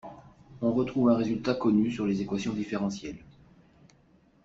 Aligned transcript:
On 0.63 0.73
retrouve 0.73 1.09
un 1.11 1.15
résultat 1.15 1.53
connu 1.53 1.91
sur 1.91 2.07
les 2.07 2.23
équations 2.23 2.53
différentielles. 2.53 3.23